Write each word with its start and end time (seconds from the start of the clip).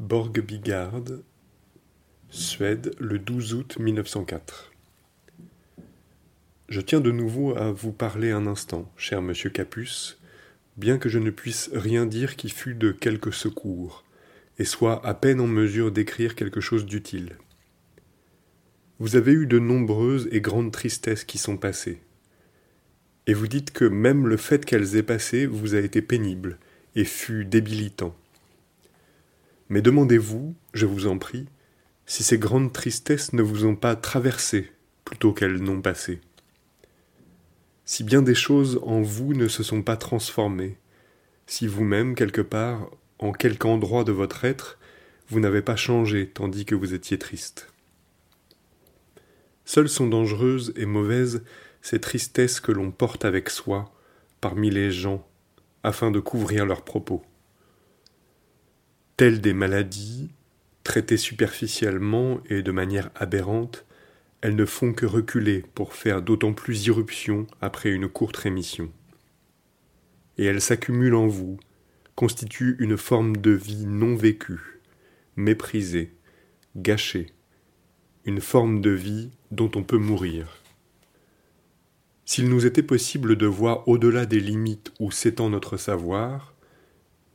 Borg-Bigard, 0.00 1.02
Suède, 2.30 2.94
le 2.98 3.18
12 3.18 3.52
août 3.52 3.76
1904. 3.78 4.72
Je 6.70 6.80
tiens 6.80 7.00
de 7.00 7.10
nouveau 7.10 7.54
à 7.54 7.70
vous 7.70 7.92
parler 7.92 8.30
un 8.30 8.46
instant, 8.46 8.90
cher 8.96 9.20
monsieur 9.20 9.50
Capus, 9.50 10.18
bien 10.78 10.96
que 10.96 11.10
je 11.10 11.18
ne 11.18 11.28
puisse 11.28 11.68
rien 11.74 12.06
dire 12.06 12.36
qui 12.36 12.48
fût 12.48 12.74
de 12.74 12.92
quelque 12.92 13.30
secours, 13.30 14.02
et 14.58 14.64
soit 14.64 15.04
à 15.06 15.12
peine 15.12 15.38
en 15.38 15.46
mesure 15.46 15.92
d'écrire 15.92 16.34
quelque 16.34 16.62
chose 16.62 16.86
d'utile. 16.86 17.36
Vous 19.00 19.16
avez 19.16 19.32
eu 19.32 19.46
de 19.46 19.58
nombreuses 19.58 20.30
et 20.32 20.40
grandes 20.40 20.72
tristesses 20.72 21.24
qui 21.24 21.36
sont 21.36 21.58
passées, 21.58 22.00
et 23.26 23.34
vous 23.34 23.48
dites 23.48 23.70
que 23.70 23.84
même 23.84 24.28
le 24.28 24.38
fait 24.38 24.64
qu'elles 24.64 24.96
aient 24.96 25.02
passé 25.02 25.44
vous 25.44 25.74
a 25.74 25.78
été 25.78 26.00
pénible 26.00 26.58
et 26.96 27.04
fut 27.04 27.44
débilitant. 27.44 28.16
Mais 29.70 29.82
demandez-vous, 29.82 30.54
je 30.74 30.84
vous 30.84 31.06
en 31.06 31.16
prie, 31.16 31.46
si 32.04 32.24
ces 32.24 32.38
grandes 32.38 32.72
tristesses 32.72 33.32
ne 33.32 33.40
vous 33.40 33.64
ont 33.64 33.76
pas 33.76 33.94
traversé 33.94 34.70
plutôt 35.04 35.32
qu'elles 35.32 35.62
n'ont 35.62 35.80
passé. 35.80 36.20
Si 37.84 38.02
bien 38.02 38.20
des 38.20 38.34
choses 38.34 38.80
en 38.82 39.00
vous 39.00 39.32
ne 39.32 39.46
se 39.48 39.62
sont 39.62 39.82
pas 39.82 39.96
transformées, 39.96 40.76
si 41.46 41.68
vous-même, 41.68 42.16
quelque 42.16 42.40
part, 42.40 42.90
en 43.20 43.32
quelque 43.32 43.66
endroit 43.66 44.02
de 44.02 44.12
votre 44.12 44.44
être, 44.44 44.78
vous 45.28 45.38
n'avez 45.38 45.62
pas 45.62 45.76
changé 45.76 46.28
tandis 46.28 46.64
que 46.64 46.74
vous 46.74 46.92
étiez 46.92 47.18
triste. 47.18 47.72
Seules 49.64 49.88
sont 49.88 50.08
dangereuses 50.08 50.72
et 50.76 50.86
mauvaises 50.86 51.44
ces 51.80 52.00
tristesses 52.00 52.58
que 52.58 52.72
l'on 52.72 52.90
porte 52.90 53.24
avec 53.24 53.48
soi 53.48 53.92
parmi 54.40 54.70
les 54.70 54.90
gens 54.90 55.24
afin 55.84 56.10
de 56.10 56.18
couvrir 56.18 56.66
leurs 56.66 56.82
propos. 56.82 57.22
Telles 59.20 59.42
des 59.42 59.52
maladies, 59.52 60.30
traitées 60.82 61.18
superficiellement 61.18 62.40
et 62.48 62.62
de 62.62 62.72
manière 62.72 63.10
aberrante, 63.14 63.84
elles 64.40 64.56
ne 64.56 64.64
font 64.64 64.94
que 64.94 65.04
reculer 65.04 65.62
pour 65.74 65.92
faire 65.92 66.22
d'autant 66.22 66.54
plus 66.54 66.86
irruption 66.86 67.46
après 67.60 67.90
une 67.90 68.08
courte 68.08 68.38
rémission. 68.38 68.90
Et 70.38 70.46
elles 70.46 70.62
s'accumulent 70.62 71.16
en 71.16 71.26
vous, 71.26 71.60
constituent 72.14 72.76
une 72.78 72.96
forme 72.96 73.36
de 73.36 73.50
vie 73.50 73.84
non 73.84 74.16
vécue, 74.16 74.80
méprisée, 75.36 76.14
gâchée, 76.74 77.26
une 78.24 78.40
forme 78.40 78.80
de 78.80 78.88
vie 78.88 79.32
dont 79.50 79.70
on 79.74 79.82
peut 79.82 79.98
mourir. 79.98 80.62
S'il 82.24 82.48
nous 82.48 82.64
était 82.64 82.82
possible 82.82 83.36
de 83.36 83.46
voir 83.46 83.86
au-delà 83.86 84.24
des 84.24 84.40
limites 84.40 84.94
où 84.98 85.10
s'étend 85.10 85.50
notre 85.50 85.76
savoir, 85.76 86.54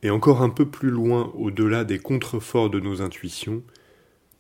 et 0.06 0.12
encore 0.12 0.44
un 0.44 0.52
peu 0.52 0.70
plus 0.70 0.92
loin 0.92 1.32
au-delà 1.34 1.84
des 1.84 1.98
contreforts 1.98 2.70
de 2.70 2.80
nos 2.80 3.02
intuitions, 3.02 3.64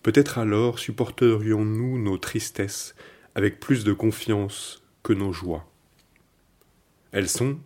peut-être 0.03 0.37
alors 0.37 0.77
supporterions-nous 0.77 1.97
nos 1.97 2.19
tristesses 2.19 2.93
avec 3.33 3.59
plus 3.59 3.83
de 3.83 3.91
confiance 3.91 4.83
que 5.01 5.11
nos 5.11 5.33
joies. 5.33 5.67
Elles 7.11 7.29
sont, 7.29 7.57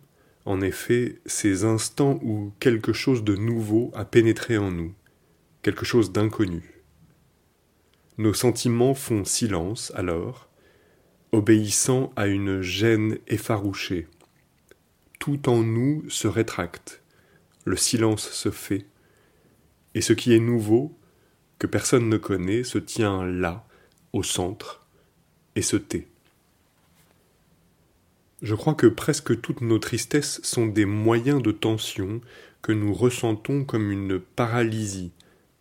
en 0.46 0.62
effet, 0.62 1.20
ces 1.26 1.66
instants 1.66 2.18
où 2.22 2.54
quelque 2.58 2.94
chose 2.94 3.22
de 3.22 3.36
nouveau 3.36 3.90
a 3.92 4.06
pénétré 4.06 4.56
en 4.56 4.70
nous, 4.70 4.94
quelque 5.60 5.84
chose 5.84 6.10
d'inconnu. 6.10 6.82
Nos 8.16 8.32
sentiments 8.32 8.94
font 8.94 9.26
silence 9.26 9.92
alors, 9.94 10.48
obéissant 11.32 12.14
à 12.16 12.28
une 12.28 12.62
gêne 12.62 13.18
effarouchée. 13.28 14.08
Tout 15.18 15.50
en 15.50 15.62
nous 15.62 16.08
se 16.08 16.28
rétracte, 16.28 16.99
le 17.70 17.76
silence 17.76 18.28
se 18.30 18.50
fait, 18.50 18.84
et 19.94 20.00
ce 20.00 20.12
qui 20.12 20.34
est 20.34 20.40
nouveau, 20.40 20.98
que 21.58 21.66
personne 21.66 22.08
ne 22.08 22.16
connaît, 22.16 22.64
se 22.64 22.78
tient 22.78 23.24
là, 23.24 23.64
au 24.12 24.22
centre, 24.22 24.86
et 25.54 25.62
se 25.62 25.76
tait. 25.76 26.08
Je 28.42 28.54
crois 28.54 28.74
que 28.74 28.86
presque 28.88 29.40
toutes 29.40 29.60
nos 29.60 29.78
tristesses 29.78 30.40
sont 30.42 30.66
des 30.66 30.84
moyens 30.84 31.42
de 31.42 31.52
tension 31.52 32.20
que 32.60 32.72
nous 32.72 32.92
ressentons 32.92 33.64
comme 33.64 33.92
une 33.92 34.18
paralysie, 34.18 35.12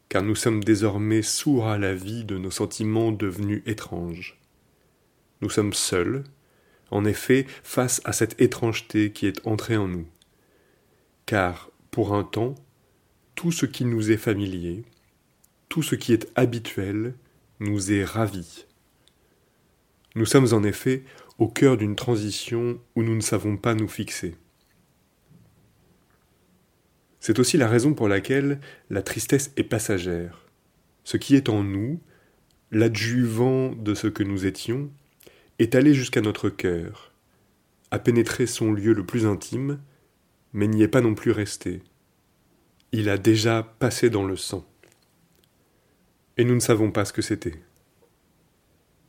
car 0.07 0.23
nous 0.23 0.35
sommes 0.35 0.63
désormais 0.63 1.21
sourds 1.21 1.67
à 1.67 1.77
la 1.77 1.93
vie 1.93 2.23
de 2.23 2.37
nos 2.37 2.51
sentiments 2.51 3.11
devenus 3.11 3.61
étranges. 3.67 4.39
Nous 5.41 5.49
sommes 5.49 5.73
seuls, 5.73 6.23
en 6.89 7.05
effet, 7.05 7.45
face 7.63 8.01
à 8.03 8.13
cette 8.13 8.41
étrangeté 8.41 9.11
qui 9.11 9.27
est 9.27 9.45
entrée 9.45 9.77
en 9.77 9.87
nous. 9.87 10.07
Car 11.27 11.68
pour 11.91 12.13
un 12.13 12.23
temps, 12.23 12.55
tout 13.35 13.51
ce 13.51 13.65
qui 13.65 13.85
nous 13.85 14.11
est 14.11 14.17
familier, 14.17 14.83
tout 15.69 15.83
ce 15.83 15.95
qui 15.95 16.13
est 16.13 16.29
habituel, 16.35 17.13
nous 17.59 17.91
est 17.91 18.03
ravi. 18.03 18.65
Nous 20.15 20.25
sommes 20.25 20.53
en 20.53 20.63
effet 20.63 21.03
au 21.37 21.47
cœur 21.47 21.77
d'une 21.77 21.95
transition 21.95 22.79
où 22.95 23.03
nous 23.03 23.15
ne 23.15 23.21
savons 23.21 23.57
pas 23.57 23.75
nous 23.75 23.87
fixer. 23.87 24.35
C'est 27.19 27.39
aussi 27.39 27.57
la 27.57 27.67
raison 27.67 27.93
pour 27.93 28.07
laquelle 28.07 28.59
la 28.89 29.01
tristesse 29.01 29.51
est 29.57 29.63
passagère. 29.63 30.45
Ce 31.03 31.17
qui 31.17 31.35
est 31.35 31.49
en 31.49 31.63
nous, 31.63 31.99
l'adjuvant 32.71 33.71
de 33.71 33.93
ce 33.93 34.07
que 34.07 34.23
nous 34.23 34.45
étions, 34.45 34.89
est 35.59 35.75
allé 35.75 35.93
jusqu'à 35.93 36.21
notre 36.21 36.49
cœur, 36.49 37.11
a 37.91 37.99
pénétré 37.99 38.45
son 38.47 38.71
lieu 38.71 38.93
le 38.93 39.05
plus 39.05 39.25
intime, 39.25 39.79
mais 40.53 40.67
n'y 40.67 40.83
est 40.83 40.87
pas 40.87 41.01
non 41.01 41.15
plus 41.15 41.31
resté. 41.31 41.81
Il 42.91 43.09
a 43.09 43.17
déjà 43.17 43.63
passé 43.63 44.09
dans 44.09 44.25
le 44.25 44.35
sang. 44.35 44.65
Et 46.37 46.43
nous 46.43 46.55
ne 46.55 46.59
savons 46.59 46.91
pas 46.91 47.05
ce 47.05 47.13
que 47.13 47.21
c'était. 47.21 47.55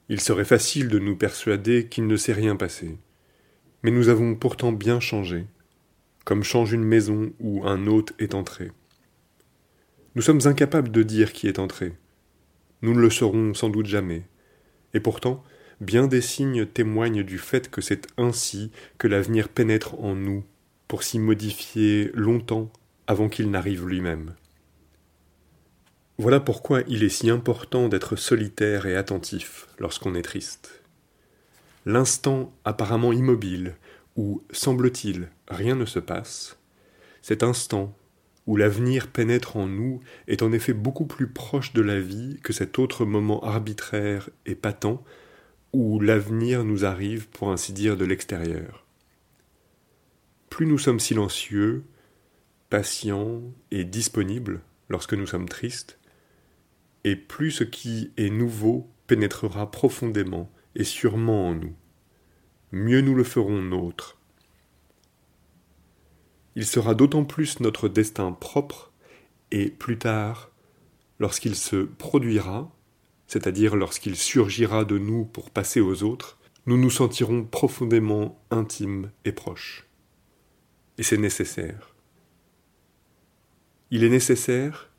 Il 0.08 0.20
serait 0.20 0.44
facile 0.44 0.88
de 0.88 0.98
nous 0.98 1.16
persuader 1.16 1.86
qu'il 1.86 2.06
ne 2.06 2.16
s'est 2.16 2.32
rien 2.32 2.56
passé. 2.56 2.98
Mais 3.82 3.90
nous 3.90 4.08
avons 4.08 4.34
pourtant 4.34 4.72
bien 4.72 5.00
changé, 5.00 5.46
comme 6.24 6.42
change 6.42 6.72
une 6.72 6.84
maison 6.84 7.32
où 7.40 7.66
un 7.66 7.86
hôte 7.86 8.12
est 8.18 8.34
entré. 8.34 8.72
Nous 10.16 10.22
sommes 10.22 10.40
incapables 10.44 10.90
de 10.90 11.02
dire 11.02 11.32
qui 11.32 11.46
est 11.46 11.58
entré. 11.58 11.94
Nous 12.82 12.92
ne 12.92 13.00
le 13.00 13.10
saurons 13.10 13.54
sans 13.54 13.70
doute 13.70 13.86
jamais. 13.86 14.24
Et 14.92 15.00
pourtant, 15.00 15.42
bien 15.80 16.08
des 16.08 16.20
signes 16.20 16.66
témoignent 16.66 17.22
du 17.22 17.38
fait 17.38 17.70
que 17.70 17.80
c'est 17.80 18.08
ainsi 18.18 18.72
que 18.98 19.06
l'avenir 19.06 19.48
pénètre 19.48 19.94
en 20.00 20.14
nous 20.14 20.44
pour 20.90 21.04
s'y 21.04 21.20
modifier 21.20 22.10
longtemps 22.14 22.68
avant 23.06 23.28
qu'il 23.28 23.48
n'arrive 23.48 23.86
lui-même. 23.86 24.34
Voilà 26.18 26.40
pourquoi 26.40 26.80
il 26.88 27.04
est 27.04 27.08
si 27.08 27.30
important 27.30 27.88
d'être 27.88 28.16
solitaire 28.16 28.86
et 28.86 28.96
attentif 28.96 29.68
lorsqu'on 29.78 30.16
est 30.16 30.22
triste. 30.22 30.82
L'instant 31.86 32.52
apparemment 32.64 33.12
immobile, 33.12 33.76
où, 34.16 34.42
semble-t-il, 34.50 35.28
rien 35.46 35.76
ne 35.76 35.84
se 35.84 36.00
passe, 36.00 36.58
cet 37.22 37.44
instant 37.44 37.96
où 38.48 38.56
l'avenir 38.56 39.06
pénètre 39.06 39.56
en 39.56 39.68
nous 39.68 40.00
est 40.26 40.42
en 40.42 40.50
effet 40.50 40.72
beaucoup 40.72 41.06
plus 41.06 41.28
proche 41.28 41.72
de 41.72 41.82
la 41.82 42.00
vie 42.00 42.40
que 42.42 42.52
cet 42.52 42.80
autre 42.80 43.04
moment 43.04 43.44
arbitraire 43.44 44.28
et 44.44 44.56
patent 44.56 45.04
où 45.72 46.00
l'avenir 46.00 46.64
nous 46.64 46.84
arrive, 46.84 47.28
pour 47.28 47.52
ainsi 47.52 47.72
dire, 47.72 47.96
de 47.96 48.04
l'extérieur 48.04 48.84
plus 50.60 50.66
nous 50.66 50.76
sommes 50.76 51.00
silencieux, 51.00 51.86
patients 52.68 53.40
et 53.70 53.82
disponibles 53.82 54.60
lorsque 54.90 55.14
nous 55.14 55.26
sommes 55.26 55.48
tristes, 55.48 55.98
et 57.02 57.16
plus 57.16 57.50
ce 57.50 57.64
qui 57.64 58.12
est 58.18 58.28
nouveau 58.28 58.86
pénétrera 59.06 59.70
profondément 59.70 60.52
et 60.74 60.84
sûrement 60.84 61.48
en 61.48 61.54
nous, 61.54 61.74
mieux 62.72 63.00
nous 63.00 63.14
le 63.14 63.24
ferons 63.24 63.62
nôtre. 63.62 64.18
Il 66.56 66.66
sera 66.66 66.94
d'autant 66.94 67.24
plus 67.24 67.60
notre 67.60 67.88
destin 67.88 68.30
propre, 68.30 68.92
et 69.50 69.70
plus 69.70 69.96
tard, 69.96 70.50
lorsqu'il 71.20 71.56
se 71.56 71.84
produira, 71.84 72.70
c'est-à-dire 73.28 73.76
lorsqu'il 73.76 74.14
surgira 74.14 74.84
de 74.84 74.98
nous 74.98 75.24
pour 75.24 75.48
passer 75.48 75.80
aux 75.80 76.02
autres, 76.02 76.38
nous 76.66 76.76
nous 76.76 76.90
sentirons 76.90 77.44
profondément 77.44 78.38
intimes 78.50 79.10
et 79.24 79.32
proches 79.32 79.86
et 81.00 81.02
c'est 81.02 81.16
nécessaire. 81.16 81.94
Il 83.90 84.04
est 84.04 84.10
nécessaire, 84.10 84.90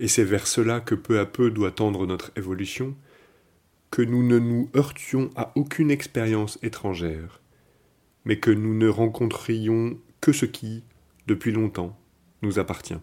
et 0.00 0.08
c'est 0.08 0.24
vers 0.24 0.48
cela 0.48 0.80
que 0.80 0.96
peu 0.96 1.20
à 1.20 1.26
peu 1.26 1.52
doit 1.52 1.70
tendre 1.70 2.08
notre 2.08 2.32
évolution, 2.36 2.96
que 3.92 4.02
nous 4.02 4.26
ne 4.26 4.40
nous 4.40 4.68
heurtions 4.74 5.30
à 5.36 5.52
aucune 5.54 5.92
expérience 5.92 6.58
étrangère, 6.62 7.40
mais 8.24 8.40
que 8.40 8.50
nous 8.50 8.74
ne 8.74 8.88
rencontrions 8.88 9.96
que 10.20 10.32
ce 10.32 10.44
qui, 10.44 10.82
depuis 11.28 11.52
longtemps, 11.52 11.96
nous 12.42 12.58
appartient. 12.58 13.00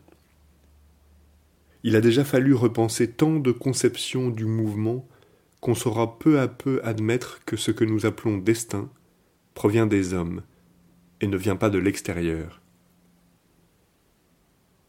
Il 1.84 1.96
a 1.96 2.02
déjà 2.02 2.26
fallu 2.26 2.54
repenser 2.54 3.10
tant 3.10 3.40
de 3.40 3.54
conceptions 3.54 4.30
du 4.30 4.44
mouvement 4.44 5.08
qu'on 5.62 5.74
saura 5.74 6.20
peu 6.20 6.42
à 6.42 6.50
peu 6.50 6.82
admettre 6.84 7.46
que 7.46 7.56
ce 7.56 7.72
que 7.72 7.86
nous 7.86 8.06
appelons 8.06 8.38
destin 8.38 8.90
provient 9.54 9.88
des 9.88 10.14
hommes, 10.14 10.42
et 11.22 11.28
ne 11.28 11.38
vient 11.38 11.56
pas 11.56 11.70
de 11.70 11.78
l'extérieur. 11.78 12.62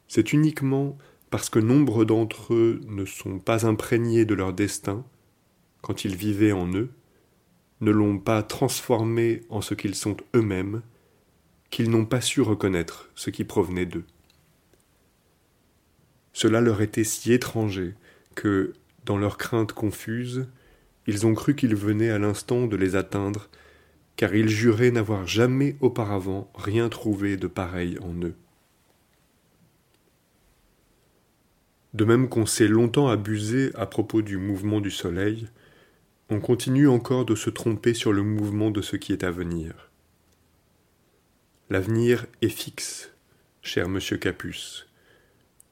C'est 0.08 0.32
uniquement 0.32 0.98
parce 1.30 1.48
que 1.48 1.58
nombre 1.58 2.04
d'entre 2.04 2.52
eux 2.52 2.80
ne 2.86 3.04
sont 3.04 3.38
pas 3.38 3.66
imprégnés 3.66 4.24
de 4.24 4.34
leur 4.34 4.52
destin 4.52 5.04
quand 5.80 6.04
ils 6.04 6.16
vivaient 6.16 6.52
en 6.52 6.70
eux, 6.74 6.90
ne 7.80 7.90
l'ont 7.90 8.18
pas 8.18 8.42
transformé 8.42 9.42
en 9.48 9.60
ce 9.60 9.74
qu'ils 9.74 9.94
sont 9.94 10.16
eux-mêmes, 10.34 10.82
qu'ils 11.70 11.90
n'ont 11.90 12.04
pas 12.04 12.20
su 12.20 12.40
reconnaître 12.40 13.10
ce 13.14 13.30
qui 13.30 13.44
provenait 13.44 13.86
d'eux. 13.86 14.04
Cela 16.32 16.60
leur 16.60 16.80
était 16.80 17.04
si 17.04 17.32
étranger 17.32 17.94
que, 18.34 18.72
dans 19.04 19.18
leur 19.18 19.38
crainte 19.38 19.72
confuse, 19.72 20.46
ils 21.06 21.26
ont 21.26 21.34
cru 21.34 21.56
qu'il 21.56 21.74
venait 21.74 22.10
à 22.10 22.18
l'instant 22.18 22.66
de 22.66 22.76
les 22.76 22.94
atteindre, 22.94 23.48
car 24.16 24.34
ils 24.34 24.48
juraient 24.48 24.90
n'avoir 24.90 25.26
jamais 25.26 25.76
auparavant 25.80 26.50
rien 26.54 26.88
trouvé 26.88 27.36
de 27.36 27.46
pareil 27.46 27.98
en 28.00 28.14
eux. 28.22 28.34
De 31.94 32.04
même 32.04 32.28
qu'on 32.28 32.46
s'est 32.46 32.68
longtemps 32.68 33.08
abusé 33.08 33.70
à 33.74 33.86
propos 33.86 34.22
du 34.22 34.38
mouvement 34.38 34.80
du 34.80 34.90
soleil, 34.90 35.48
on 36.30 36.40
continue 36.40 36.88
encore 36.88 37.26
de 37.26 37.34
se 37.34 37.50
tromper 37.50 37.92
sur 37.92 38.12
le 38.12 38.22
mouvement 38.22 38.70
de 38.70 38.80
ce 38.80 38.96
qui 38.96 39.12
est 39.12 39.24
à 39.24 39.30
venir. 39.30 39.90
L'avenir 41.68 42.26
est 42.40 42.48
fixe, 42.48 43.12
cher 43.60 43.88
monsieur 43.88 44.16
Capus, 44.16 44.88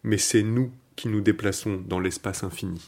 mais 0.02 0.18
c'est 0.18 0.42
nous 0.42 0.72
qui 0.96 1.08
nous 1.08 1.22
déplaçons 1.22 1.82
dans 1.86 2.00
l'espace 2.00 2.44
infini. 2.44 2.86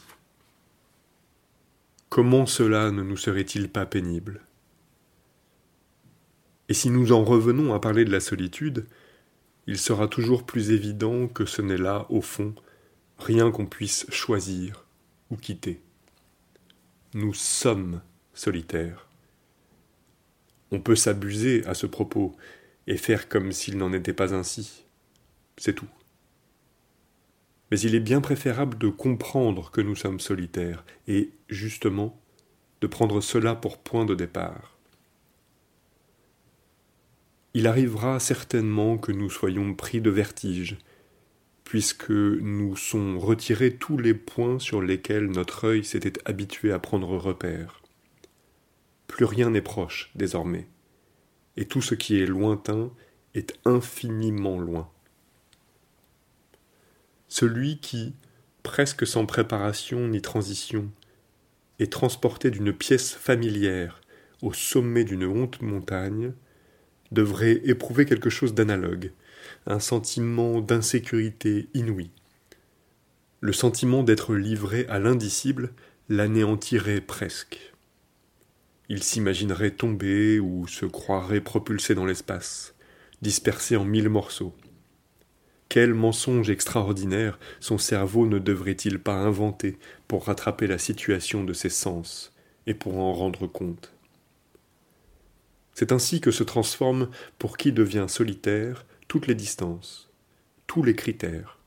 Comment 2.09 2.45
cela 2.45 2.91
ne 2.91 3.01
nous 3.01 3.17
serait-il 3.17 3.69
pas 3.69 3.87
pénible? 3.87 4.41
Et 6.69 6.73
si 6.73 6.89
nous 6.89 7.11
en 7.11 7.23
revenons 7.23 7.73
à 7.73 7.79
parler 7.79 8.05
de 8.05 8.11
la 8.11 8.19
solitude, 8.19 8.85
il 9.67 9.77
sera 9.77 10.07
toujours 10.07 10.45
plus 10.45 10.71
évident 10.71 11.27
que 11.27 11.45
ce 11.45 11.61
n'est 11.61 11.77
là, 11.77 12.05
au 12.09 12.21
fond, 12.21 12.53
rien 13.17 13.51
qu'on 13.51 13.65
puisse 13.65 14.05
choisir 14.09 14.85
ou 15.29 15.37
quitter. 15.37 15.81
Nous 17.13 17.33
sommes 17.33 18.01
solitaires. 18.33 19.07
On 20.71 20.79
peut 20.79 20.95
s'abuser 20.95 21.65
à 21.65 21.73
ce 21.73 21.85
propos 21.85 22.35
et 22.87 22.97
faire 22.97 23.29
comme 23.29 23.51
s'il 23.51 23.77
n'en 23.77 23.93
était 23.93 24.13
pas 24.13 24.33
ainsi. 24.33 24.83
C'est 25.57 25.73
tout. 25.73 25.87
Mais 27.71 27.79
il 27.79 27.95
est 27.95 27.99
bien 27.99 28.21
préférable 28.21 28.77
de 28.77 28.89
comprendre 28.89 29.71
que 29.71 29.81
nous 29.81 29.95
sommes 29.95 30.19
solitaires 30.19 30.83
et, 31.07 31.31
justement, 31.49 32.19
de 32.81 32.87
prendre 32.87 33.21
cela 33.21 33.55
pour 33.55 33.77
point 33.77 34.05
de 34.05 34.15
départ. 34.15 34.72
Il 37.53 37.67
arrivera 37.67 38.19
certainement 38.19 38.97
que 38.97 39.11
nous 39.11 39.29
soyons 39.29 39.75
pris 39.75 40.01
de 40.01 40.09
vertige, 40.09 40.77
puisque 41.63 42.09
nous 42.09 42.75
sont 42.75 43.19
retirés 43.19 43.75
tous 43.75 43.97
les 43.97 44.13
points 44.13 44.59
sur 44.59 44.81
lesquels 44.81 45.27
notre 45.27 45.65
œil 45.65 45.83
s'était 45.83 46.19
habitué 46.25 46.71
à 46.71 46.79
prendre 46.79 47.15
repère. 47.17 47.81
Plus 49.07 49.25
rien 49.25 49.51
n'est 49.51 49.61
proche 49.61 50.11
désormais, 50.15 50.67
et 51.55 51.65
tout 51.65 51.81
ce 51.81 51.93
qui 51.93 52.19
est 52.19 52.25
lointain 52.25 52.91
est 53.35 53.53
infiniment 53.65 54.59
loin. 54.59 54.89
Celui 57.27 57.79
qui, 57.79 58.13
presque 58.63 59.05
sans 59.05 59.25
préparation 59.25 60.07
ni 60.07 60.21
transition, 60.21 60.89
est 61.79 61.91
transporté 61.91 62.51
d'une 62.51 62.73
pièce 62.73 63.13
familière 63.13 64.01
au 64.41 64.53
sommet 64.53 65.03
d'une 65.03 65.25
honte 65.25 65.61
montagne, 65.61 66.33
devrait 67.13 67.61
éprouver 67.63 68.05
quelque 68.05 68.29
chose 68.29 68.53
d'analogue, 68.53 69.11
un 69.65 69.79
sentiment 69.79 70.59
d'insécurité 70.59 71.69
inouï. 71.73 72.09
Le 73.39 73.53
sentiment 73.53 74.03
d'être 74.03 74.35
livré 74.35 74.85
à 74.89 74.99
l'indicible 74.99 75.73
l'anéantirait 76.09 77.01
presque. 77.01 77.73
Il 78.89 79.03
s'imaginerait 79.03 79.71
tomber 79.71 80.39
ou 80.39 80.67
se 80.67 80.85
croirait 80.85 81.41
propulsé 81.41 81.95
dans 81.95 82.05
l'espace, 82.05 82.75
dispersé 83.21 83.77
en 83.77 83.85
mille 83.85 84.09
morceaux. 84.09 84.53
Quel 85.69 85.93
mensonge 85.93 86.49
extraordinaire 86.49 87.39
son 87.59 87.77
cerveau 87.77 88.27
ne 88.27 88.37
devrait-il 88.37 88.99
pas 88.99 89.15
inventer 89.15 89.77
pour 90.07 90.25
rattraper 90.25 90.67
la 90.67 90.77
situation 90.77 91.43
de 91.43 91.53
ses 91.53 91.69
sens 91.69 92.33
et 92.67 92.73
pour 92.73 92.97
en 92.99 93.13
rendre 93.13 93.47
compte? 93.47 93.93
C'est 95.73 95.91
ainsi 95.91 96.21
que 96.21 96.31
se 96.31 96.43
transforme, 96.43 97.09
pour 97.39 97.57
qui 97.57 97.71
devient 97.71 98.05
solitaire, 98.07 98.85
toutes 99.07 99.27
les 99.27 99.35
distances, 99.35 100.09
tous 100.67 100.83
les 100.83 100.95
critères. 100.95 101.59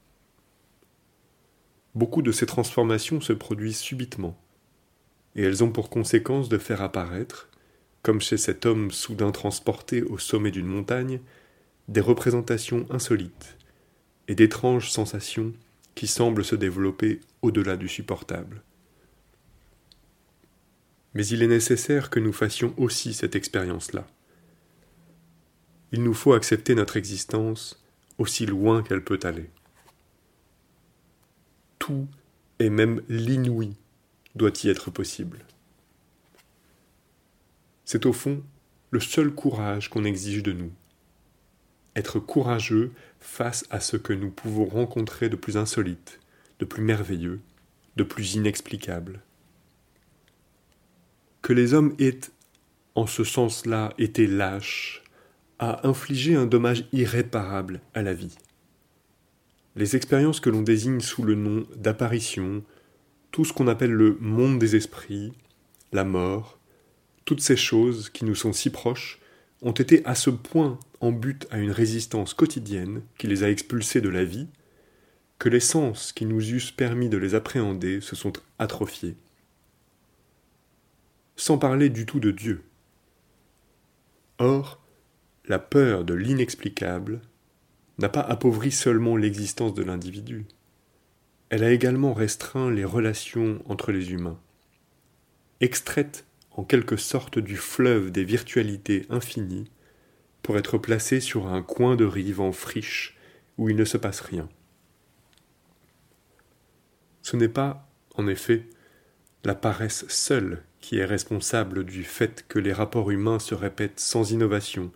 Beaucoup 1.95 2.23
de 2.23 2.33
ces 2.33 2.47
transformations 2.47 3.21
se 3.21 3.33
produisent 3.33 3.79
subitement, 3.79 4.39
et 5.35 5.43
elles 5.43 5.65
ont 5.65 5.71
pour 5.71 5.91
conséquence 5.91 6.49
de 6.49 6.59
faire 6.59 6.83
apparaître, 6.83 7.49
comme 8.03 8.21
chez 8.21 8.37
cet 8.37 8.67
homme 8.67 8.91
soudain 8.91 9.33
transporté 9.33 10.03
au 10.03 10.19
sommet 10.19 10.51
d'une 10.51 10.67
montagne, 10.67 11.21
des 11.89 12.01
représentations 12.01 12.87
insolites 12.91 13.57
et 14.29 14.35
d'étranges 14.35 14.91
sensations 14.91 15.53
qui 15.95 16.07
semblent 16.07 16.45
se 16.45 16.57
développer 16.57 17.21
au-delà 17.43 17.77
du 17.77 17.89
supportable. 17.89 18.63
Mais 21.17 21.27
il 21.27 21.43
est 21.43 21.49
nécessaire 21.49 22.11
que 22.11 22.21
nous 22.21 22.33
fassions 22.33 22.73
aussi 22.77 23.13
cette 23.13 23.35
expérience-là 23.35 24.07
il 25.93 26.03
nous 26.03 26.15
faut 26.15 26.35
accepter 26.35 26.75
notre 26.75 26.97
existence 26.97 27.83
aussi 28.19 28.47
loin 28.47 28.83
qu'elle 28.83 29.05
peut 29.05 29.21
aller. 29.23 29.49
Tout, 31.79 32.07
et 32.59 32.71
même 32.71 33.03
l'inouï, 33.09 33.75
doit 34.35 34.53
y 34.63 34.69
être 34.69 34.91
possible. 34.91 35.39
C'est 37.85 38.07
au 38.07 38.13
fond 38.13 38.43
le 38.91 39.01
seul 39.01 39.33
courage 39.33 39.89
qu'on 39.89 40.05
exige 40.05 40.43
de 40.43 40.53
nous. 40.53 40.73
Être 41.95 42.19
courageux 42.19 42.93
face 43.21 43.65
à 43.71 43.81
ce 43.81 43.97
que 43.97 44.13
nous 44.13 44.31
pouvons 44.31 44.67
rencontrer 44.67 45.29
de 45.29 45.37
plus 45.37 45.57
insolite, 45.57 46.21
de 46.59 46.65
plus 46.65 46.83
merveilleux, 46.83 47.41
de 47.97 48.05
plus 48.05 48.35
inexplicable. 48.35 49.23
Que 51.47 51.53
les 51.53 51.75
hommes 51.75 51.95
aient, 52.01 52.19
en 52.97 53.07
ce 53.07 53.23
sens-là, 53.23 53.95
été 53.99 54.27
lâches, 54.27 55.05
a 55.61 55.87
infligé 55.87 56.35
un 56.35 56.45
dommage 56.45 56.89
irréparable 56.93 57.81
à 57.95 58.03
la 58.03 58.15
vie. 58.15 58.37
Les 59.77 59.95
expériences 59.95 60.41
que 60.41 60.51
l'on 60.51 60.63
désigne 60.63 60.99
sous 60.99 61.23
le 61.23 61.37
nom 61.37 61.65
d'apparition, 61.77 62.65
tout 63.31 63.45
ce 63.45 63.53
qu'on 63.53 63.69
appelle 63.69 63.93
le 63.93 64.19
monde 64.21 64.59
des 64.59 64.75
esprits, 64.75 65.35
la 65.93 66.03
mort, 66.03 66.59
toutes 67.25 67.43
ces 67.43 67.57
choses 67.57 68.11
qui 68.11 68.25
nous 68.25 68.35
sont 68.35 68.53
si 68.53 68.71
proches, 68.71 69.21
ont 69.63 69.71
été 69.71 70.05
à 70.05 70.17
ce 70.17 70.31
point 70.31 70.81
en 71.01 71.13
but 71.13 71.47
à 71.53 71.59
une 71.59 71.71
résistance 71.71 72.35
quotidienne 72.35 73.03
qui 73.19 73.29
les 73.29 73.45
a 73.45 73.51
expulsés 73.51 74.01
de 74.01 74.09
la 74.09 74.25
vie, 74.25 74.49
que 75.39 75.49
les 75.49 75.61
sens 75.61 76.13
qui 76.13 76.27
nous 76.27 76.43
eussent 76.43 76.73
permis 76.73 77.09
de 77.09 77.19
les 77.19 77.37
appréhender 77.37 78.01
se 78.01 78.17
sont 78.17 78.33
atrophiés. 78.59 79.15
Sans 81.37 81.59
parler 81.59 81.91
du 81.91 82.07
tout 82.07 82.21
de 82.21 82.31
Dieu. 82.31 82.65
Or, 84.39 84.83
la 85.47 85.59
peur 85.59 86.05
de 86.05 86.15
l'inexplicable 86.15 87.21
n'a 87.99 88.09
pas 88.09 88.21
appauvri 88.21 88.73
seulement 88.73 89.17
l'existence 89.17 89.75
de 89.75 89.83
l'individu, 89.83 90.47
elle 91.49 91.63
a 91.63 91.71
également 91.71 92.13
restreint 92.13 92.71
les 92.71 92.85
relations 92.85 93.63
entre 93.67 93.93
les 93.93 94.13
humains. 94.13 94.41
Extraite 95.61 96.27
en 96.51 96.65
quelque 96.65 96.97
sorte 96.97 97.39
du 97.39 97.57
fleuve 97.57 98.11
des 98.11 98.25
virtualités 98.25 99.07
infinies, 99.11 99.71
pour 100.43 100.57
être 100.57 100.79
placée 100.79 101.21
sur 101.21 101.49
un 101.49 101.63
coin 101.63 101.97
de 101.97 102.05
rive 102.05 102.41
en 102.41 102.53
friche 102.53 103.17
où 103.59 103.69
il 103.69 103.77
ne 103.77 103.85
se 103.85 103.97
passe 103.97 104.21
rien. 104.21 104.49
Ce 107.23 107.37
n'est 107.37 107.49
pas, 107.49 107.89
en 108.15 108.27
effet, 108.29 108.69
la 109.45 109.55
paresse 109.55 110.07
seule 110.09 110.63
qui 110.87 110.99
est 110.99 111.05
responsable 111.05 111.83
du 111.83 112.05
fait 112.05 112.45
que 112.47 112.61
les 112.61 112.73
rapports 112.73 113.11
humains 113.11 113.41
se 113.41 113.57
répètent 113.57 113.99
sans 113.99 114.31
innovation 114.31 114.93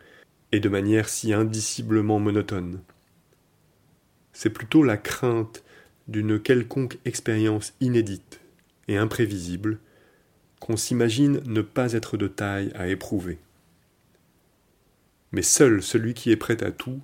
et 0.53 0.61
de 0.61 0.69
manière 0.69 1.09
si 1.09 1.33
indiciblement 1.33 2.21
monotone. 2.21 2.81
C'est 4.33 4.51
plutôt 4.51 4.85
la 4.85 4.97
crainte 4.97 5.65
d'une 6.07 6.39
quelconque 6.39 6.99
expérience 7.05 7.75
inédite 7.81 8.39
et 8.87 8.99
imprévisible 8.99 9.81
qu'on 10.61 10.77
s'imagine 10.77 11.41
ne 11.45 11.61
pas 11.61 11.95
être 11.95 12.17
de 12.17 12.29
taille 12.29 12.71
à 12.77 12.87
éprouver. 12.87 13.41
Mais 15.33 15.43
seul 15.43 15.83
celui 15.83 16.15
qui 16.15 16.31
est 16.31 16.37
prêt 16.37 16.63
à 16.63 16.71
tout, 16.71 17.01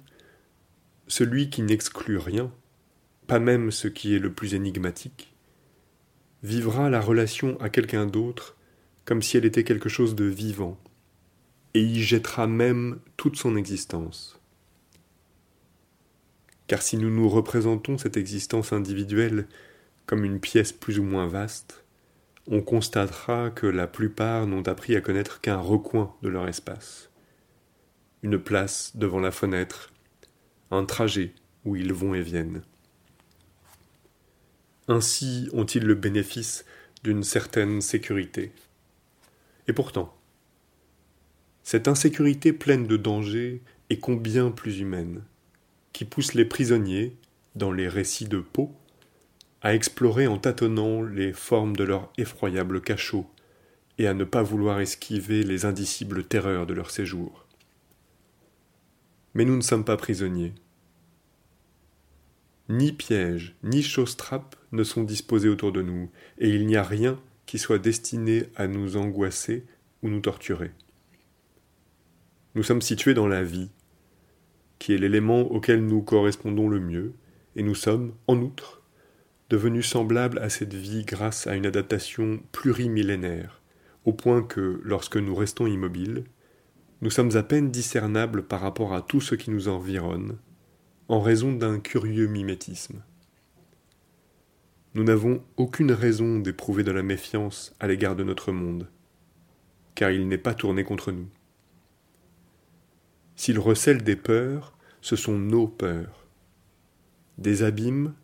celui 1.09 1.51
qui 1.51 1.63
n'exclut 1.63 2.19
rien, 2.19 2.53
pas 3.27 3.41
même 3.41 3.73
ce 3.73 3.89
qui 3.89 4.15
est 4.15 4.21
le 4.21 4.33
plus 4.33 4.55
énigmatique, 4.55 5.35
vivra 6.45 6.89
la 6.89 7.01
relation 7.01 7.61
à 7.61 7.69
quelqu'un 7.69 8.07
d'autre 8.07 8.56
comme 9.07 9.23
si 9.23 9.39
elle 9.39 9.47
était 9.47 9.65
quelque 9.65 9.89
chose 9.89 10.15
de 10.15 10.27
vivant, 10.27 10.79
et 11.73 11.81
y 11.81 12.03
jettera 12.03 12.47
même 12.47 12.99
toute 13.17 13.37
son 13.37 13.57
existence. 13.57 14.39
Car 16.67 16.83
si 16.83 16.99
nous 16.99 17.11
nous 17.11 17.29
représentons 17.29 17.97
cette 17.97 18.17
existence 18.17 18.73
individuelle 18.73 19.47
comme 20.05 20.25
une 20.25 20.41
pièce 20.41 20.73
plus 20.73 20.99
ou 20.99 21.05
moins 21.05 21.29
vaste, 21.29 21.85
on 22.49 22.61
constatera 22.61 23.51
que 23.51 23.67
la 23.67 23.87
plupart 23.87 24.47
n'ont 24.47 24.67
appris 24.69 24.97
à 24.97 25.01
connaître 25.01 25.41
qu'un 25.41 25.59
recoin 25.59 26.15
de 26.23 26.29
leur 26.29 26.49
espace. 26.49 27.11
Une 28.23 28.39
place 28.39 28.97
devant 28.97 29.21
la 29.21 29.31
fenêtre, 29.31 29.93
un 30.71 30.85
trajet 30.85 31.33
où 31.65 31.77
ils 31.77 31.93
vont 31.93 32.15
et 32.15 32.23
viennent. 32.23 32.63
Ainsi 34.89 35.49
ont-ils 35.53 35.85
le 35.85 35.95
bénéfice 35.95 36.65
d'une 37.03 37.25
certaine 37.25 37.81
sécurité. 37.81 38.53
Et 39.69 39.73
pourtant, 39.73 40.17
cette 41.63 41.89
insécurité 41.89 42.53
pleine 42.53 42.87
de 42.87 42.97
dangers 42.97 43.63
est 43.91 43.99
combien 43.99 44.51
plus 44.51 44.79
humaine, 44.81 45.25
qui 45.93 46.05
pousse 46.05 46.35
les 46.35 46.45
prisonniers, 46.45 47.17
dans 47.57 47.73
les 47.73 47.89
récits 47.89 48.29
de 48.29 48.39
Poe, 48.39 48.71
à 49.63 49.75
explorer 49.75 50.27
en 50.27 50.39
tâtonnant 50.39 51.03
les 51.03 51.33
formes 51.33 51.75
de 51.75 51.85
leur 51.85 52.13
effroyable 52.19 52.81
cachot, 52.81 53.27
et 53.99 54.07
à 54.07 54.15
ne 54.15 54.25
pas 54.25 54.43
vouloir 54.43 54.81
esquiver 54.81 55.43
les 55.43 55.65
indicibles 55.65 56.25
terreurs 56.25 56.67
de 56.67 56.75
leur 56.75 56.91
séjour. 56.91 57.47
Mais 59.35 59.45
nous 59.45 59.57
ne 59.57 59.63
sommes 59.63 59.85
pas 59.85 59.97
prisonniers. 59.97 60.55
Ni 62.69 62.93
pièges, 62.93 63.57
ni 63.63 63.83
chausses-trappes 63.83 64.57
ne 64.73 64.85
sont 64.85 65.03
disposés 65.03 65.49
autour 65.49 65.73
de 65.73 65.83
nous, 65.83 66.11
et 66.39 66.51
il 66.51 66.67
n'y 66.67 66.77
a 66.77 66.83
rien 66.83 67.19
qui 67.47 67.59
soit 67.59 67.79
destiné 67.79 68.45
à 68.57 68.67
nous 68.67 68.97
angoisser 68.97 69.65
ou 70.03 70.09
nous 70.09 70.21
torturer. 70.21 70.73
Nous 72.55 72.63
sommes 72.63 72.83
situés 72.83 73.15
dans 73.15 73.29
la 73.29 73.43
vie, 73.43 73.71
qui 74.79 74.95
est 74.95 74.99
l'élément 74.99 75.41
auquel 75.41 75.85
nous 75.85 76.03
correspondons 76.03 76.69
le 76.69 76.81
mieux, 76.81 77.15
et 77.55 77.63
nous 77.63 77.75
sommes, 77.75 78.15
en 78.27 78.39
outre, 78.41 78.83
devenus 79.49 79.87
semblables 79.87 80.39
à 80.41 80.51
cette 80.51 80.75
vie 80.75 81.05
grâce 81.05 81.47
à 81.47 81.55
une 81.55 81.67
adaptation 81.67 82.41
plurimillénaire, 82.53 83.63
au 84.05 84.13
point 84.13 84.43
que, 84.43 84.81
lorsque 84.85 85.17
nous 85.17 85.35
restons 85.35 85.67
immobiles, 85.67 86.25
nous 87.03 87.11
sommes 87.11 87.37
à 87.37 87.43
peine 87.43 87.71
discernables 87.71 88.43
par 88.43 88.61
rapport 88.61 88.95
à 88.95 89.03
tout 89.03 89.21
ce 89.21 89.35
qui 89.35 89.51
nous 89.51 89.69
environne, 89.69 90.39
en 91.09 91.21
raison 91.21 91.53
d'un 91.53 91.79
curieux 91.79 92.27
mimétisme. 92.27 93.03
Nous 94.97 95.05
n'avons 95.05 95.45
aucune 95.59 95.93
raison 95.93 96.39
d'éprouver 96.39 96.83
de 96.83 96.91
la 96.91 97.03
méfiance 97.03 97.75
à 97.81 97.87
l'égard 97.87 98.17
de 98.17 98.25
notre 98.25 98.51
monde, 98.51 98.89
car 99.95 100.11
il 100.11 100.27
n'est 100.27 100.39
pas 100.39 100.55
tourné 100.55 100.85
contre 100.85 101.13
nous. 101.13 101.29
S'il 103.35 103.59
recèle 103.59 104.03
des 104.03 104.17
peurs, 104.17 104.75
ce 105.03 105.15
sont 105.15 105.37
nos 105.37 105.69
peurs. 105.69 106.27
Des 107.37 107.63
abîmes, 107.63 108.15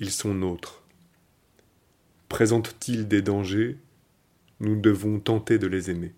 ils 0.00 0.10
sont 0.10 0.32
nôtres. 0.32 0.84
Présentent-ils 2.30 3.06
des 3.06 3.20
dangers, 3.20 3.76
nous 4.60 4.80
devons 4.80 5.20
tenter 5.20 5.58
de 5.58 5.66
les 5.66 5.90
aimer. 5.90 6.14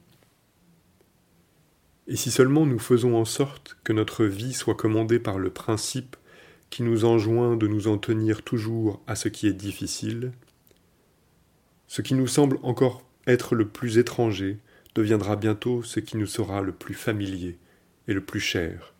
Et 2.06 2.14
si 2.14 2.30
seulement 2.30 2.66
nous 2.66 2.78
faisons 2.78 3.16
en 3.16 3.24
sorte 3.24 3.76
que 3.82 3.92
notre 3.92 4.24
vie 4.24 4.54
soit 4.54 4.76
commandée 4.76 5.18
par 5.18 5.40
le 5.40 5.50
principe 5.50 6.16
qui 6.70 6.82
nous 6.82 7.04
enjoint 7.04 7.56
de 7.56 7.66
nous 7.66 7.88
en 7.88 7.98
tenir 7.98 8.42
toujours 8.42 9.02
à 9.06 9.14
ce 9.14 9.28
qui 9.28 9.46
est 9.46 9.52
difficile, 9.52 10.32
ce 11.86 12.02
qui 12.02 12.14
nous 12.14 12.26
semble 12.26 12.58
encore 12.62 13.02
être 13.26 13.54
le 13.54 13.66
plus 13.66 13.98
étranger 13.98 14.58
deviendra 14.94 15.36
bientôt 15.36 15.82
ce 15.82 16.00
qui 16.00 16.16
nous 16.16 16.26
sera 16.26 16.60
le 16.60 16.72
plus 16.72 16.94
familier 16.94 17.58
et 18.06 18.14
le 18.14 18.24
plus 18.24 18.40
cher. 18.40 18.94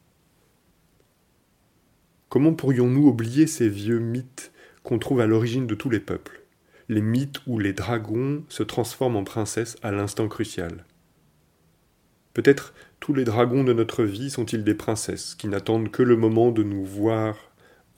Comment 2.28 2.54
pourrions-nous 2.54 3.06
oublier 3.08 3.46
ces 3.46 3.68
vieux 3.68 3.98
mythes 3.98 4.52
qu'on 4.82 4.98
trouve 4.98 5.20
à 5.20 5.26
l'origine 5.26 5.66
de 5.66 5.74
tous 5.74 5.90
les 5.90 6.00
peuples, 6.00 6.42
les 6.88 7.00
mythes 7.00 7.40
où 7.46 7.58
les 7.58 7.72
dragons 7.72 8.44
se 8.48 8.62
transforment 8.62 9.16
en 9.16 9.24
princesses 9.24 9.76
à 9.82 9.92
l'instant 9.92 10.28
crucial 10.28 10.84
Peut-être 12.34 12.72
tous 13.00 13.14
les 13.14 13.24
dragons 13.24 13.64
de 13.64 13.72
notre 13.72 14.04
vie 14.04 14.30
sont-ils 14.30 14.64
des 14.64 14.74
princesses 14.74 15.34
qui 15.34 15.48
n'attendent 15.48 15.90
que 15.90 16.02
le 16.02 16.16
moment 16.16 16.52
de 16.52 16.62
nous 16.62 16.84
voir 16.84 17.47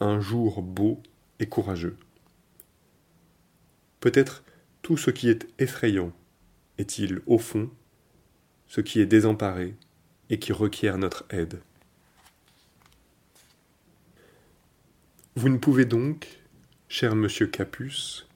un 0.00 0.20
jour 0.20 0.62
beau 0.62 1.02
et 1.38 1.46
courageux. 1.46 1.96
Peut-être 4.00 4.42
tout 4.82 4.96
ce 4.96 5.10
qui 5.10 5.28
est 5.28 5.46
effrayant 5.58 6.12
est-il, 6.78 7.20
au 7.26 7.38
fond, 7.38 7.70
ce 8.66 8.80
qui 8.80 9.00
est 9.00 9.06
désemparé 9.06 9.76
et 10.30 10.38
qui 10.38 10.52
requiert 10.52 10.96
notre 10.96 11.26
aide. 11.30 11.60
Vous 15.36 15.48
ne 15.48 15.58
pouvez 15.58 15.84
donc, 15.84 16.40
cher 16.88 17.14
monsieur 17.14 17.46
Capus, 17.46 18.26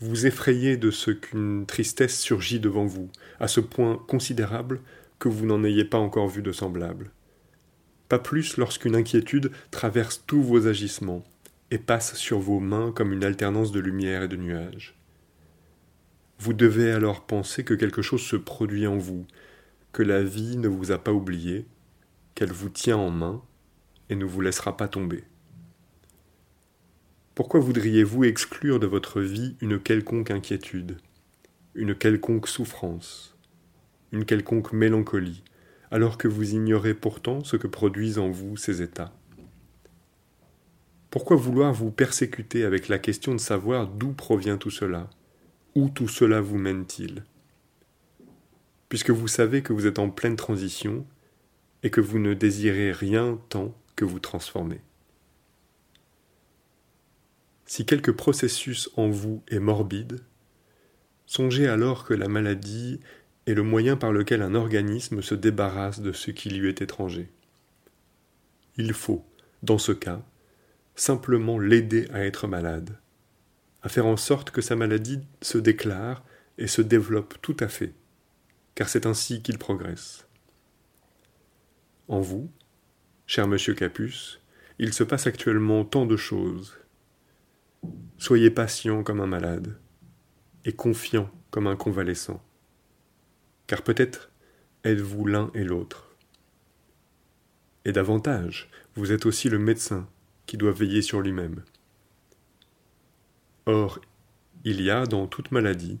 vous 0.00 0.26
effrayer 0.26 0.76
de 0.76 0.90
ce 0.90 1.10
qu'une 1.10 1.66
tristesse 1.66 2.18
surgit 2.18 2.60
devant 2.60 2.86
vous, 2.86 3.10
à 3.40 3.48
ce 3.48 3.60
point 3.60 4.02
considérable 4.08 4.80
que 5.18 5.28
vous 5.28 5.46
n'en 5.46 5.64
ayez 5.64 5.84
pas 5.84 5.98
encore 5.98 6.28
vu 6.28 6.42
de 6.42 6.52
semblable 6.52 7.10
pas 8.08 8.18
plus 8.18 8.56
lorsqu'une 8.56 8.94
inquiétude 8.94 9.50
traverse 9.70 10.22
tous 10.26 10.42
vos 10.42 10.66
agissements 10.66 11.24
et 11.70 11.78
passe 11.78 12.14
sur 12.14 12.38
vos 12.38 12.60
mains 12.60 12.92
comme 12.92 13.12
une 13.12 13.24
alternance 13.24 13.72
de 13.72 13.80
lumière 13.80 14.22
et 14.22 14.28
de 14.28 14.36
nuages. 14.36 14.96
Vous 16.38 16.52
devez 16.52 16.92
alors 16.92 17.26
penser 17.26 17.64
que 17.64 17.74
quelque 17.74 18.02
chose 18.02 18.22
se 18.22 18.36
produit 18.36 18.86
en 18.86 18.98
vous, 18.98 19.26
que 19.92 20.02
la 20.02 20.22
vie 20.22 20.56
ne 20.56 20.68
vous 20.68 20.92
a 20.92 20.98
pas 20.98 21.12
oublié, 21.12 21.66
qu'elle 22.34 22.52
vous 22.52 22.68
tient 22.68 22.98
en 22.98 23.10
main 23.10 23.42
et 24.10 24.14
ne 24.14 24.24
vous 24.24 24.40
laissera 24.40 24.76
pas 24.76 24.88
tomber. 24.88 25.24
Pourquoi 27.34 27.60
voudriez-vous 27.60 28.24
exclure 28.24 28.78
de 28.78 28.86
votre 28.86 29.20
vie 29.20 29.56
une 29.60 29.80
quelconque 29.80 30.30
inquiétude, 30.30 30.98
une 31.74 31.94
quelconque 31.94 32.48
souffrance, 32.48 33.36
une 34.12 34.24
quelconque 34.24 34.72
mélancolie, 34.72 35.42
alors 35.96 36.18
que 36.18 36.28
vous 36.28 36.52
ignorez 36.52 36.92
pourtant 36.92 37.42
ce 37.42 37.56
que 37.56 37.66
produisent 37.66 38.18
en 38.18 38.28
vous 38.28 38.58
ces 38.58 38.82
états. 38.82 39.14
Pourquoi 41.08 41.38
vouloir 41.38 41.72
vous 41.72 41.90
persécuter 41.90 42.66
avec 42.66 42.88
la 42.88 42.98
question 42.98 43.32
de 43.32 43.40
savoir 43.40 43.88
d'où 43.88 44.12
provient 44.12 44.58
tout 44.58 44.70
cela? 44.70 45.08
Où 45.74 45.88
tout 45.88 46.06
cela 46.06 46.42
vous 46.42 46.58
mène-t-il? 46.58 47.24
Puisque 48.90 49.08
vous 49.08 49.26
savez 49.26 49.62
que 49.62 49.72
vous 49.72 49.86
êtes 49.86 49.98
en 49.98 50.10
pleine 50.10 50.36
transition 50.36 51.06
et 51.82 51.88
que 51.88 52.02
vous 52.02 52.18
ne 52.18 52.34
désirez 52.34 52.92
rien 52.92 53.40
tant 53.48 53.74
que 53.96 54.04
vous 54.04 54.20
transformer. 54.20 54.82
Si 57.64 57.86
quelque 57.86 58.10
processus 58.10 58.90
en 58.98 59.08
vous 59.08 59.42
est 59.48 59.60
morbide, 59.60 60.20
songez 61.24 61.66
alors 61.66 62.04
que 62.04 62.12
la 62.12 62.28
maladie 62.28 63.00
est 63.46 63.54
le 63.54 63.62
moyen 63.62 63.96
par 63.96 64.12
lequel 64.12 64.42
un 64.42 64.54
organisme 64.54 65.22
se 65.22 65.34
débarrasse 65.34 66.00
de 66.00 66.12
ce 66.12 66.30
qui 66.30 66.50
lui 66.50 66.68
est 66.68 66.82
étranger. 66.82 67.30
Il 68.76 68.92
faut, 68.92 69.24
dans 69.62 69.78
ce 69.78 69.92
cas, 69.92 70.22
simplement 70.96 71.58
l'aider 71.58 72.08
à 72.12 72.24
être 72.24 72.48
malade, 72.48 72.98
à 73.82 73.88
faire 73.88 74.06
en 74.06 74.16
sorte 74.16 74.50
que 74.50 74.60
sa 74.60 74.74
maladie 74.74 75.20
se 75.42 75.58
déclare 75.58 76.24
et 76.58 76.66
se 76.66 76.82
développe 76.82 77.34
tout 77.40 77.56
à 77.60 77.68
fait, 77.68 77.92
car 78.74 78.88
c'est 78.88 79.06
ainsi 79.06 79.42
qu'il 79.42 79.58
progresse. 79.58 80.26
En 82.08 82.20
vous, 82.20 82.50
cher 83.26 83.46
monsieur 83.46 83.74
Capus, 83.74 84.40
il 84.78 84.92
se 84.92 85.04
passe 85.04 85.26
actuellement 85.26 85.84
tant 85.84 86.06
de 86.06 86.16
choses. 86.16 86.76
Soyez 88.18 88.50
patient 88.50 89.02
comme 89.02 89.20
un 89.20 89.26
malade, 89.26 89.78
et 90.64 90.72
confiant 90.72 91.30
comme 91.50 91.68
un 91.68 91.76
convalescent 91.76 92.42
car 93.66 93.82
peut-être 93.82 94.30
êtes-vous 94.84 95.26
l'un 95.26 95.50
et 95.54 95.64
l'autre. 95.64 96.14
Et 97.84 97.92
davantage, 97.92 98.70
vous 98.94 99.12
êtes 99.12 99.26
aussi 99.26 99.48
le 99.48 99.58
médecin 99.58 100.08
qui 100.46 100.56
doit 100.56 100.72
veiller 100.72 101.02
sur 101.02 101.20
lui-même. 101.20 101.62
Or, 103.66 104.00
il 104.64 104.80
y 104.80 104.90
a 104.90 105.06
dans 105.06 105.26
toute 105.26 105.52
maladie 105.52 105.98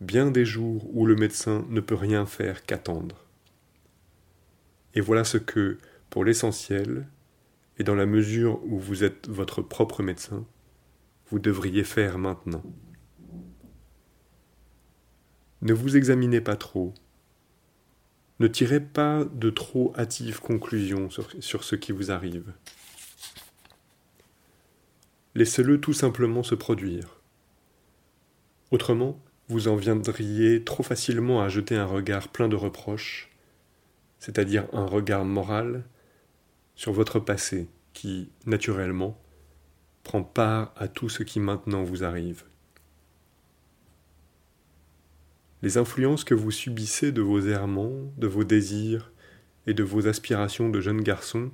bien 0.00 0.30
des 0.30 0.44
jours 0.44 0.88
où 0.96 1.06
le 1.06 1.14
médecin 1.14 1.66
ne 1.68 1.80
peut 1.80 1.94
rien 1.94 2.24
faire 2.26 2.64
qu'attendre. 2.64 3.26
Et 4.94 5.00
voilà 5.00 5.24
ce 5.24 5.38
que, 5.38 5.78
pour 6.08 6.24
l'essentiel, 6.24 7.06
et 7.78 7.84
dans 7.84 7.94
la 7.94 8.06
mesure 8.06 8.62
où 8.64 8.78
vous 8.78 9.04
êtes 9.04 9.28
votre 9.28 9.62
propre 9.62 10.02
médecin, 10.02 10.44
vous 11.30 11.38
devriez 11.38 11.84
faire 11.84 12.18
maintenant. 12.18 12.64
Ne 15.62 15.74
vous 15.74 15.96
examinez 15.96 16.40
pas 16.40 16.56
trop. 16.56 16.94
Ne 18.38 18.46
tirez 18.46 18.80
pas 18.80 19.24
de 19.26 19.50
trop 19.50 19.92
hâtives 19.98 20.40
conclusions 20.40 21.10
sur, 21.10 21.64
ce 21.64 21.76
qui 21.76 21.92
vous 21.92 22.10
arrive. 22.10 22.54
Laissez-le 25.34 25.78
tout 25.78 25.92
simplement 25.92 26.42
se 26.42 26.54
produire. 26.54 27.20
Autrement, 28.70 29.20
vous 29.48 29.68
en 29.68 29.76
viendriez 29.76 30.64
trop 30.64 30.82
facilement 30.82 31.42
à 31.42 31.50
jeter 31.50 31.76
un 31.76 31.84
regard 31.84 32.28
plein 32.28 32.48
de 32.48 32.56
reproches, 32.56 33.30
c'est-à-dire 34.18 34.66
un 34.72 34.86
regard 34.86 35.26
moral, 35.26 35.84
sur 36.74 36.92
votre 36.92 37.20
passé 37.20 37.68
qui, 37.92 38.30
naturellement, 38.46 39.20
prend 40.04 40.22
part 40.22 40.72
à 40.76 40.88
tout 40.88 41.10
ce 41.10 41.22
qui 41.22 41.40
maintenant 41.40 41.82
vous 41.82 42.04
arrive. 42.04 42.44
Les 45.62 45.76
influences 45.76 46.24
que 46.24 46.32
vous 46.32 46.50
subissez 46.50 47.12
de 47.12 47.20
vos 47.20 47.42
errements, 47.42 47.92
de 48.16 48.26
vos 48.26 48.44
désirs 48.44 49.12
et 49.66 49.74
de 49.74 49.82
vos 49.82 50.08
aspirations 50.08 50.70
de 50.70 50.80
jeune 50.80 51.02
garçon 51.02 51.50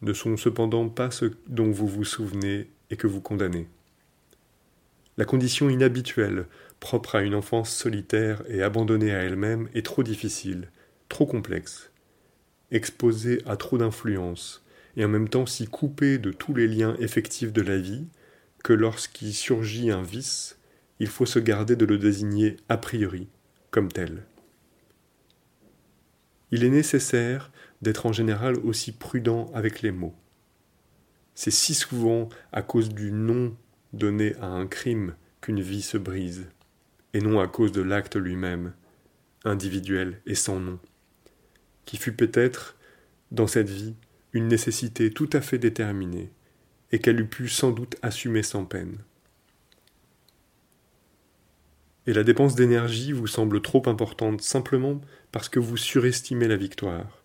ne 0.00 0.14
sont 0.14 0.38
cependant 0.38 0.88
pas 0.88 1.10
ce 1.10 1.26
dont 1.48 1.70
vous 1.70 1.86
vous 1.86 2.04
souvenez 2.04 2.70
et 2.88 2.96
que 2.96 3.06
vous 3.06 3.20
condamnez. 3.20 3.68
La 5.18 5.26
condition 5.26 5.68
inhabituelle, 5.68 6.46
propre 6.80 7.16
à 7.16 7.22
une 7.22 7.34
enfance 7.34 7.70
solitaire 7.70 8.42
et 8.48 8.62
abandonnée 8.62 9.14
à 9.14 9.22
elle-même, 9.22 9.68
est 9.74 9.84
trop 9.84 10.02
difficile, 10.02 10.70
trop 11.10 11.26
complexe, 11.26 11.90
exposée 12.70 13.42
à 13.44 13.58
trop 13.58 13.76
d'influences, 13.76 14.64
et 14.96 15.04
en 15.04 15.08
même 15.08 15.28
temps 15.28 15.44
si 15.44 15.66
coupée 15.66 16.16
de 16.16 16.32
tous 16.32 16.54
les 16.54 16.66
liens 16.66 16.96
effectifs 17.00 17.52
de 17.52 17.60
la 17.60 17.76
vie, 17.76 18.06
que 18.64 18.72
lorsqu'il 18.72 19.34
surgit 19.34 19.90
un 19.90 20.02
vice, 20.02 20.58
il 21.00 21.08
faut 21.08 21.26
se 21.26 21.38
garder 21.38 21.76
de 21.76 21.84
le 21.84 21.98
désigner 21.98 22.56
a 22.70 22.78
priori 22.78 23.28
comme 23.72 23.90
tel. 23.90 24.22
Il 26.52 26.62
est 26.62 26.70
nécessaire 26.70 27.50
d'être 27.80 28.06
en 28.06 28.12
général 28.12 28.56
aussi 28.58 28.92
prudent 28.92 29.50
avec 29.54 29.82
les 29.82 29.90
mots. 29.90 30.14
C'est 31.34 31.50
si 31.50 31.74
souvent 31.74 32.28
à 32.52 32.62
cause 32.62 32.90
du 32.90 33.10
nom 33.10 33.56
donné 33.94 34.36
à 34.36 34.46
un 34.46 34.66
crime 34.66 35.16
qu'une 35.40 35.62
vie 35.62 35.82
se 35.82 35.96
brise, 35.96 36.46
et 37.14 37.20
non 37.20 37.40
à 37.40 37.48
cause 37.48 37.72
de 37.72 37.80
l'acte 37.80 38.16
lui-même, 38.16 38.74
individuel 39.44 40.20
et 40.26 40.34
sans 40.34 40.60
nom, 40.60 40.78
qui 41.86 41.96
fut 41.96 42.12
peut-être, 42.12 42.76
dans 43.30 43.46
cette 43.46 43.70
vie, 43.70 43.94
une 44.34 44.48
nécessité 44.48 45.10
tout 45.10 45.30
à 45.32 45.40
fait 45.40 45.58
déterminée, 45.58 46.30
et 46.92 46.98
qu'elle 46.98 47.20
eût 47.20 47.26
pu 47.26 47.48
sans 47.48 47.70
doute 47.70 47.96
assumer 48.02 48.42
sans 48.42 48.66
peine. 48.66 48.98
Et 52.06 52.12
la 52.12 52.24
dépense 52.24 52.54
d'énergie 52.54 53.12
vous 53.12 53.26
semble 53.26 53.62
trop 53.62 53.82
importante 53.88 54.40
simplement 54.40 55.00
parce 55.30 55.48
que 55.48 55.60
vous 55.60 55.76
surestimez 55.76 56.48
la 56.48 56.56
victoire. 56.56 57.22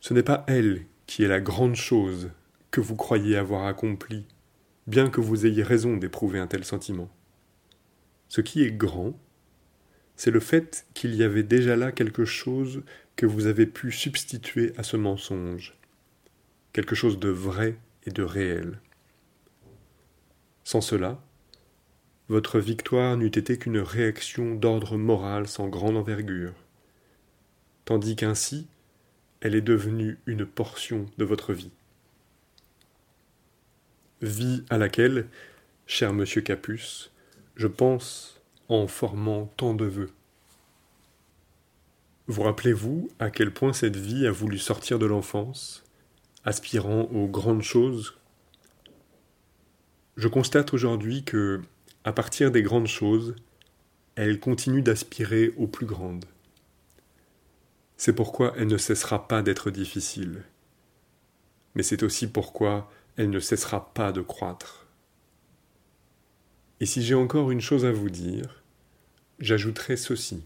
Ce 0.00 0.14
n'est 0.14 0.22
pas 0.22 0.44
elle 0.48 0.84
qui 1.06 1.24
est 1.24 1.28
la 1.28 1.40
grande 1.40 1.76
chose 1.76 2.30
que 2.70 2.80
vous 2.80 2.96
croyez 2.96 3.36
avoir 3.36 3.66
accomplie, 3.66 4.26
bien 4.86 5.10
que 5.10 5.20
vous 5.20 5.46
ayez 5.46 5.62
raison 5.62 5.96
d'éprouver 5.96 6.38
un 6.38 6.46
tel 6.46 6.64
sentiment. 6.64 7.08
Ce 8.28 8.40
qui 8.40 8.62
est 8.62 8.72
grand, 8.72 9.18
c'est 10.16 10.30
le 10.30 10.40
fait 10.40 10.86
qu'il 10.94 11.14
y 11.14 11.22
avait 11.22 11.44
déjà 11.44 11.76
là 11.76 11.92
quelque 11.92 12.24
chose 12.24 12.82
que 13.16 13.26
vous 13.26 13.46
avez 13.46 13.66
pu 13.66 13.90
substituer 13.90 14.72
à 14.76 14.82
ce 14.82 14.96
mensonge, 14.96 15.78
quelque 16.72 16.94
chose 16.94 17.18
de 17.18 17.28
vrai 17.28 17.78
et 18.04 18.10
de 18.10 18.22
réel. 18.22 18.80
Sans 20.64 20.80
cela, 20.80 21.22
votre 22.28 22.60
victoire 22.60 23.16
n'eût 23.16 23.26
été 23.26 23.58
qu'une 23.58 23.78
réaction 23.78 24.54
d'ordre 24.54 24.96
moral 24.96 25.48
sans 25.48 25.68
grande 25.68 25.96
envergure, 25.96 26.54
tandis 27.84 28.16
qu'ainsi 28.16 28.66
elle 29.40 29.54
est 29.54 29.60
devenue 29.60 30.18
une 30.26 30.44
portion 30.44 31.06
de 31.16 31.24
votre 31.24 31.52
vie. 31.52 31.70
Vie 34.20 34.64
à 34.68 34.78
laquelle, 34.78 35.28
cher 35.86 36.12
monsieur 36.12 36.40
Capus, 36.40 37.12
je 37.54 37.68
pense 37.68 38.40
en 38.68 38.88
formant 38.88 39.46
tant 39.56 39.74
de 39.74 39.84
vœux. 39.84 40.10
Vous 42.26 42.42
rappelez-vous 42.42 43.10
à 43.20 43.30
quel 43.30 43.52
point 43.52 43.72
cette 43.72 43.96
vie 43.96 44.26
a 44.26 44.32
voulu 44.32 44.58
sortir 44.58 44.98
de 44.98 45.06
l'enfance, 45.06 45.84
aspirant 46.44 47.02
aux 47.04 47.28
grandes 47.28 47.62
choses? 47.62 48.18
Je 50.16 50.28
constate 50.28 50.74
aujourd'hui 50.74 51.22
que, 51.22 51.62
à 52.04 52.12
partir 52.12 52.50
des 52.50 52.62
grandes 52.62 52.86
choses, 52.86 53.36
elle 54.14 54.40
continue 54.40 54.82
d'aspirer 54.82 55.52
aux 55.56 55.66
plus 55.66 55.86
grandes. 55.86 56.24
C'est 57.96 58.12
pourquoi 58.12 58.54
elle 58.56 58.68
ne 58.68 58.78
cessera 58.78 59.28
pas 59.28 59.42
d'être 59.42 59.70
difficile. 59.70 60.44
Mais 61.74 61.82
c'est 61.82 62.02
aussi 62.02 62.26
pourquoi 62.26 62.90
elle 63.16 63.30
ne 63.30 63.40
cessera 63.40 63.92
pas 63.92 64.12
de 64.12 64.20
croître. 64.20 64.86
Et 66.80 66.86
si 66.86 67.02
j'ai 67.02 67.14
encore 67.14 67.50
une 67.50 67.60
chose 67.60 67.84
à 67.84 67.92
vous 67.92 68.10
dire, 68.10 68.62
j'ajouterai 69.40 69.96
ceci. 69.96 70.44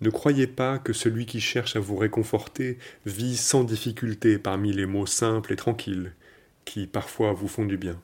Ne 0.00 0.10
croyez 0.10 0.46
pas 0.46 0.78
que 0.78 0.92
celui 0.92 1.26
qui 1.26 1.40
cherche 1.40 1.74
à 1.74 1.80
vous 1.80 1.96
réconforter 1.96 2.78
vit 3.04 3.36
sans 3.36 3.64
difficulté 3.64 4.38
parmi 4.38 4.72
les 4.72 4.86
mots 4.86 5.06
simples 5.06 5.52
et 5.52 5.56
tranquilles, 5.56 6.14
qui 6.64 6.86
parfois 6.86 7.32
vous 7.32 7.48
font 7.48 7.64
du 7.64 7.76
bien. 7.76 8.00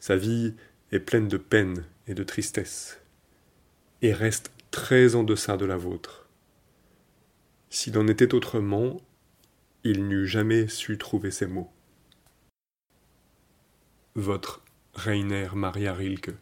Sa 0.00 0.16
vie 0.16 0.54
est 0.92 0.98
pleine 0.98 1.28
de 1.28 1.36
peine 1.36 1.84
et 2.06 2.14
de 2.14 2.24
tristesse, 2.24 3.00
et 4.00 4.14
reste 4.14 4.50
très 4.70 5.14
en 5.14 5.22
deçà 5.22 5.58
de 5.58 5.66
la 5.66 5.76
vôtre. 5.76 6.26
S'il 7.68 7.98
en 7.98 8.08
était 8.08 8.34
autrement, 8.34 9.00
il 9.84 10.08
n'eût 10.08 10.26
jamais 10.26 10.68
su 10.68 10.96
trouver 10.96 11.30
ces 11.30 11.46
mots. 11.46 11.70
Votre 14.14 14.62
Rainer 14.94 15.50
Maria 15.54 15.92
Rilke 15.92 16.34